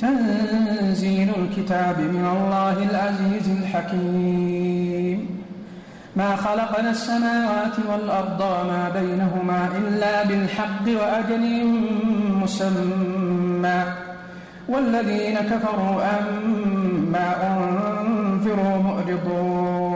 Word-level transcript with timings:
تنزيل 0.00 1.30
الكتاب 1.36 1.98
من 2.00 2.24
الله 2.26 2.82
العزيز 2.90 3.50
الحكيم 3.60 5.40
ما 6.16 6.36
خلقنا 6.36 6.90
السماوات 6.90 7.76
والأرض 7.88 8.40
وما 8.40 8.90
بينهما 8.94 9.68
إلا 9.78 10.24
بالحق 10.24 10.86
وأجل 11.02 11.64
مسمى 12.42 13.84
والذين 14.68 15.36
كفروا 15.38 16.04
أما 16.18 17.32
أنفروا 17.56 18.78
مؤرضون 18.82 19.95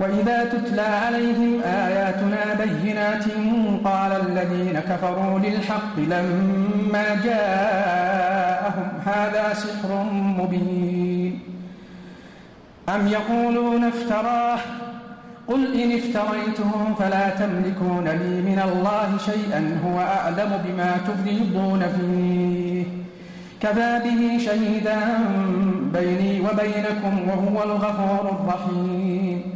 وإذا 0.00 0.44
تتلى 0.44 0.80
عليهم 0.82 1.60
آياتنا 1.64 2.54
بينات 2.64 3.24
قال 3.84 4.12
الذين 4.12 4.80
كفروا 4.80 5.38
للحق 5.38 5.98
لما 5.98 7.04
جاءهم 7.24 8.88
هذا 9.06 9.54
سحر 9.54 10.02
مبين 10.12 11.38
أم 12.94 13.08
يقولون 13.08 13.84
افتراه 13.84 14.58
قل 15.48 15.80
إن 15.80 15.92
افتريته 15.92 16.70
فلا 16.98 17.28
تملكون 17.30 18.08
لي 18.08 18.42
من 18.42 18.62
الله 18.64 19.16
شيئا 19.26 19.80
هو 19.84 19.98
أعلم 20.00 20.62
بما 20.64 20.96
تفرضون 21.08 21.80
فيه 21.98 22.84
كفى 23.60 24.00
به 24.04 24.38
شهيدا 24.44 24.96
بيني 25.92 26.40
وبينكم 26.40 27.28
وهو 27.28 27.62
الغفور 27.62 28.30
الرحيم 28.32 29.55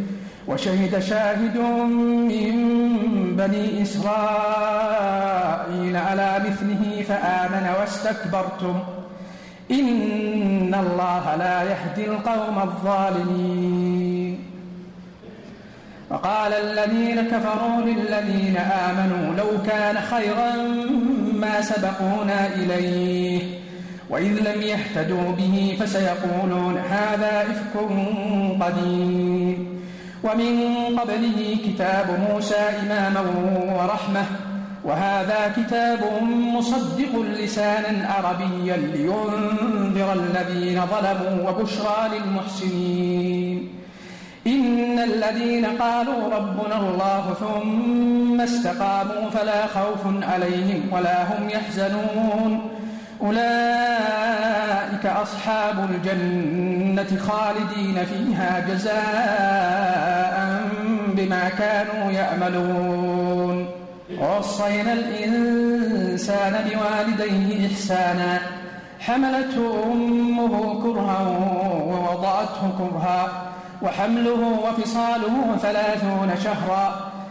وشهد 0.53 0.99
شاهد 0.99 1.57
من 1.87 2.51
بني 3.37 3.81
إسرائيل 3.81 5.95
على 5.97 6.39
مثله 6.45 7.03
فآمن 7.03 7.69
واستكبرتم 7.79 8.79
إن 9.71 10.73
الله 10.83 11.35
لا 11.35 11.63
يهدي 11.63 12.05
القوم 12.11 12.59
الظالمين 12.69 14.39
وقال 16.09 16.53
الذين 16.53 17.21
كفروا 17.27 17.81
للذين 17.85 18.57
آمنوا 18.57 19.33
لو 19.37 19.61
كان 19.67 20.01
خيرا 20.01 20.51
ما 21.35 21.61
سبقونا 21.61 22.47
إليه 22.47 23.41
وإذ 24.09 24.31
لم 24.51 24.61
يهتدوا 24.61 25.31
به 25.31 25.77
فسيقولون 25.79 26.77
هذا 26.77 27.41
إفك 27.41 27.77
قديم 28.63 29.80
ومن 30.23 30.59
قبله 30.99 31.57
كتاب 31.65 32.05
موسى 32.31 32.55
إماما 32.55 33.19
ورحمة 33.79 34.25
وهذا 34.83 35.53
كتاب 35.57 35.99
مصدق 36.31 37.19
لسانا 37.39 38.07
عربيا 38.13 38.77
لينذر 38.77 40.13
الذين 40.13 40.81
ظلموا 40.85 41.49
وبشرى 41.49 41.97
للمحسنين 42.13 43.69
إن 44.47 44.99
الذين 44.99 45.65
قالوا 45.65 46.25
ربنا 46.35 46.77
الله 46.79 47.33
ثم 47.39 48.41
استقاموا 48.41 49.29
فلا 49.33 49.67
خوف 49.67 50.23
عليهم 50.33 50.81
ولا 50.91 51.23
هم 51.23 51.49
يحزنون 51.49 52.69
أولئك 53.21 55.05
أصحاب 55.05 55.89
الجنة 55.91 57.19
خالدين 57.19 58.05
فيها 58.05 58.65
جزاء 58.69 60.61
بما 61.15 61.49
كانوا 61.49 62.11
يأملون 62.11 63.65
وصينا 64.19 64.93
الإنسان 64.93 66.69
بوالديه 66.69 67.67
إحسانا 67.67 68.39
حملته 68.99 69.83
أمه 69.91 70.81
كرها 70.83 71.21
ووضعته 71.85 72.69
كرها 72.77 73.29
وحمله 73.81 74.57
وفصاله 74.63 75.55
ثلاثون 75.61 76.33
شهرا 76.43 77.10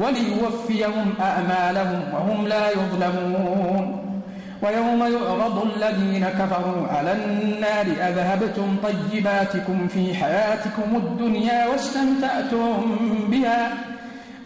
وليوفيهم 0.00 1.14
أعمالهم 1.20 2.02
وهم 2.14 2.46
لا 2.48 2.70
يظلمون 2.70 4.02
ويوم 4.62 4.98
يعرض 4.98 5.66
الذين 5.76 6.28
كفروا 6.28 6.88
على 6.88 7.12
النار 7.12 7.86
أذهبتم 8.08 8.76
طيباتكم 8.82 9.88
في 9.88 10.14
حياتكم 10.14 10.96
الدنيا 10.96 11.66
واستمتعتم 11.66 12.84
بها 13.30 13.68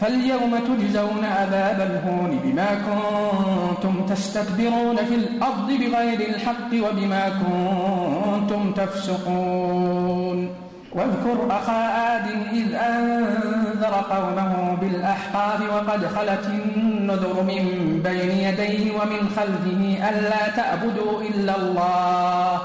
فاليوم 0.01 0.59
تجزون 0.59 1.25
عذاب 1.39 1.81
الهون 1.81 2.39
بما 2.45 2.67
كنتم 2.75 4.07
تستكبرون 4.07 4.97
في 4.97 5.15
الأرض 5.15 5.67
بغير 5.69 6.21
الحق 6.35 6.75
وبما 6.89 7.29
كنتم 7.29 8.73
تفسقون 8.73 10.49
واذكر 10.95 11.47
أخا 11.57 11.87
آد 12.17 12.25
إذ 12.53 12.75
أنذر 12.75 13.95
قومه 14.11 14.60
بالأحقاف 14.81 15.61
وقد 15.73 16.07
خلت 16.07 16.47
النذر 16.47 17.43
من 17.43 17.65
بين 18.05 18.31
يديه 18.31 18.93
ومن 19.01 19.29
خلفه 19.37 20.09
ألا 20.11 20.49
تعبدوا 20.57 21.23
إلا 21.23 21.57
الله 21.57 22.61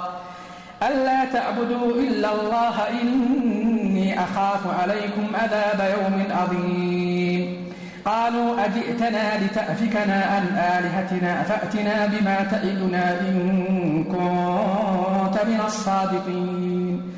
ألا 0.87 1.25
تعبدوا 1.33 1.91
إلا 1.95 2.29
الله 2.33 2.75
إني 3.01 4.19
أخاف 4.19 4.61
عليكم 4.81 5.27
عذاب 5.33 5.93
يوم 5.99 6.23
عظيم 6.37 7.65
قالوا 8.05 8.65
أجئتنا 8.65 9.45
لتأفكنا 9.45 10.15
عن 10.25 10.43
آلهتنا 10.57 11.43
فأتنا 11.43 12.05
بما 12.05 12.37
تعدنا 12.51 13.19
إن 13.21 13.63
كنت 14.03 15.45
من 15.45 15.61
الصادقين 15.65 17.14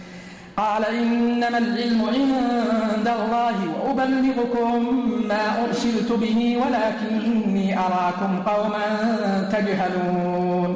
قال 0.57 0.85
إنما 0.85 1.57
العلم 1.57 2.01
عند 2.01 3.07
الله 3.07 3.55
وأبلغكم 3.83 5.03
ما 5.27 5.63
أرسلت 5.65 6.11
به 6.11 6.57
ولكني 6.61 7.79
أراكم 7.79 8.39
قوما 8.45 8.85
تجهلون 9.53 10.75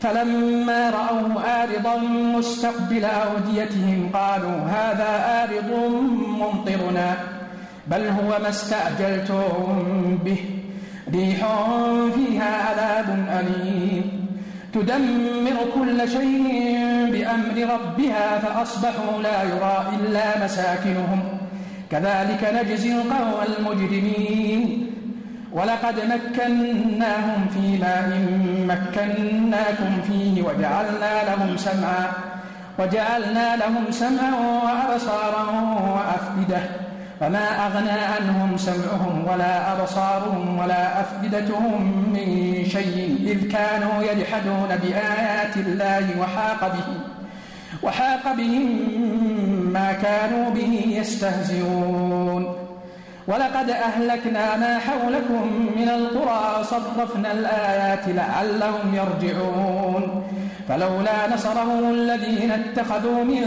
فلما 0.00 0.90
رأوا 0.90 1.62
آرضا 1.62 1.96
مستقبل 2.38 3.04
أوديتهم 3.04 4.10
قالوا 4.14 4.50
هذا 4.70 5.40
آرض 5.42 5.90
ممطرنا 6.28 7.14
بل 7.90 8.06
هو 8.06 8.38
ما 8.42 8.48
استعجلتم 8.48 9.48
به 10.24 10.38
ريح 11.14 11.48
فيها 12.14 12.62
عذاب 12.62 13.26
أليم 13.40 14.26
تدمر 14.74 15.56
كل 15.76 16.08
شيء 16.08 16.85
بأمر 17.10 17.74
ربها 17.74 18.38
فأصبحوا 18.38 19.22
لا 19.22 19.42
يرى 19.42 19.84
إلا 20.00 20.44
مساكنهم 20.44 21.22
كذلك 21.90 22.54
نجزي 22.62 22.92
القوم 22.92 23.34
المجرمين 23.48 24.86
ولقد 25.52 25.94
مكناهم 25.96 27.46
في 27.54 27.78
ماء 27.78 28.20
مكناكم 28.60 30.00
فيه 30.06 30.42
وجعلنا 30.42 31.24
لهم 31.26 31.56
سمعا 31.56 32.06
وجعلنا 32.78 33.56
لهم 33.56 33.84
سمعا 33.90 34.32
وأبصارا 34.62 35.44
وأفئدة 35.92 36.85
فما 37.20 37.66
أغنى 37.66 37.90
عنهم 37.90 38.56
سمعهم 38.56 39.24
ولا 39.32 39.72
أبصارهم 39.72 40.58
ولا 40.58 41.00
أفئدتهم 41.00 41.80
من 42.12 42.62
شيء 42.68 43.16
إذ 43.26 43.50
كانوا 43.52 44.02
يجحدون 44.02 44.68
بآيات 44.82 45.56
الله 45.56 46.20
وحاق 46.20 46.60
بهم 46.68 47.00
وحاق 47.82 48.32
بهم 48.36 48.76
ما 49.72 49.92
كانوا 49.92 50.50
به 50.50 50.82
يستهزئون 51.00 52.56
ولقد 53.28 53.70
أهلكنا 53.70 54.56
ما 54.56 54.78
حولكم 54.78 55.50
من 55.76 55.88
القرى 55.88 56.64
صرفنا 56.64 57.32
الآيات 57.32 58.08
لعلهم 58.08 58.94
يرجعون 58.94 60.22
فلولا 60.68 61.34
نصرهم 61.34 61.90
الذين 61.92 62.50
اتخذوا 62.52 63.24
من 63.24 63.42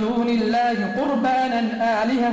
دون 0.00 0.28
الله 0.28 0.94
قربانا 0.96 1.58
آلهة 2.04 2.32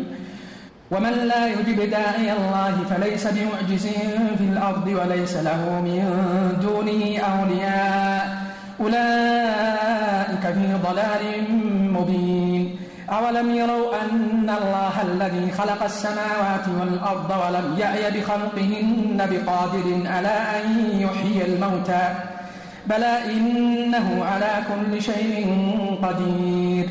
ومن 0.91 1.11
لا 1.27 1.47
يجب 1.47 1.89
داعي 1.89 2.31
الله 2.33 2.85
فليس 2.89 3.27
بمعجز 3.27 3.87
في 4.37 4.43
الأرض 4.53 4.87
وليس 4.87 5.35
له 5.37 5.81
من 5.81 6.01
دونه 6.61 7.17
أولياء 7.19 8.37
أولئك 8.81 10.41
في 10.55 10.75
ضلال 10.89 11.47
مبين 11.93 12.75
أولم 13.09 13.55
يروا 13.55 14.01
أن 14.01 14.25
الله 14.57 14.93
الذي 15.03 15.51
خلق 15.51 15.83
السماوات 15.83 16.67
والأرض 16.79 17.29
ولم 17.31 17.77
يأي 17.79 18.11
بخلقهن 18.11 19.17
بقادر 19.31 20.03
على 20.15 20.27
أن 20.57 20.65
يحيي 20.99 21.45
الموتى 21.53 22.09
بلى 22.87 23.17
إنه 23.33 24.25
على 24.25 24.49
كل 24.69 25.01
شيء 25.01 25.45
قدير 26.03 26.89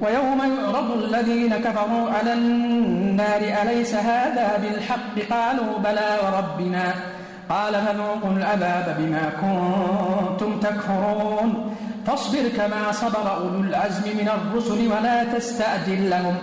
ويوم 0.00 0.38
يعرض 0.38 0.90
الذين 1.04 1.54
كفروا 1.56 2.10
على 2.10 2.32
النار 2.32 3.40
أليس 3.62 3.94
هذا 3.94 4.48
بالحق 4.62 5.30
قالوا 5.34 5.78
بلى 5.84 6.16
وربنا 6.24 6.94
قال 7.48 7.74
فذوقوا 7.74 8.36
العذاب 8.36 8.96
بما 8.98 9.30
كنتم 9.40 10.60
تكفرون 10.60 11.74
فاصبر 12.06 12.48
كما 12.56 12.92
صبر 12.92 13.36
أولو 13.36 13.60
العزم 13.60 14.02
من 14.04 14.28
الرسل 14.28 14.88
ولا 14.92 15.24
تستعجل 15.24 16.10
لهم 16.10 16.34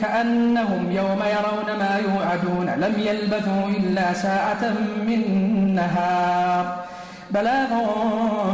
كأنهم 0.00 0.90
يوم 0.92 1.20
يرون 1.32 1.78
ما 1.78 1.96
يوعدون 1.98 2.66
لم 2.80 2.94
يلبثوا 3.00 3.68
إلا 3.78 4.12
ساعة 4.12 4.70
من 5.06 5.30
نهار 5.74 6.84
بلاغ 7.30 7.68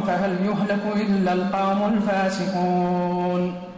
فهل 0.07 0.31
يهلك 0.45 0.83
إلا 0.97 1.33
القوم 1.33 1.93
الفاسقون 1.95 3.70